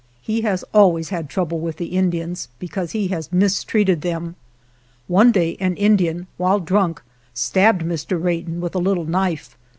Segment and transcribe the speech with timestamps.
[0.23, 4.35] He has always had trouble with the Indians, because he has mistreated them.
[5.07, 7.03] One day an Indian, while drunk,
[7.35, 8.19] stabbed Mr.
[8.19, 9.55] Wratton with a little knife.